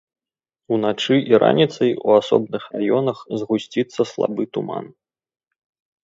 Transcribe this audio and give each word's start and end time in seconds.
Уначы 0.75 1.15
і 1.31 1.39
раніцай 1.43 1.91
у 1.97 2.09
асобных 2.21 2.63
раёнах 2.75 3.17
згусціцца 3.41 4.01
слабы 4.13 4.43
туман. 4.57 4.85